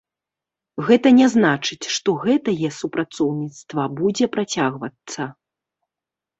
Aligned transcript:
Гэта 0.87 1.11
не 1.19 1.27
значыць, 1.33 1.89
што 1.97 2.09
гэтае 2.25 2.71
супрацоўніцтва 2.79 3.89
будзе 4.03 4.25
працягвацца. 4.39 5.33